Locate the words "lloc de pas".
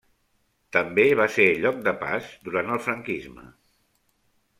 1.65-2.31